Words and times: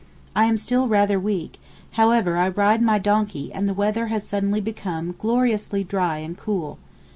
I 0.35 0.45
am 0.45 0.57
still 0.57 0.87
rather 0.87 1.19
weak, 1.19 1.59
however 1.91 2.35
I 2.35 2.49
ride 2.49 2.81
my 2.81 2.97
donkey 2.97 3.53
and 3.53 3.67
the 3.67 3.73
weather 3.75 4.07
has 4.07 4.25
suddenly 4.27 4.59
become 4.59 5.13
gloriously 5.19 5.83
dry 5.83 6.17
and 6.17 6.35
cool. 6.35 6.79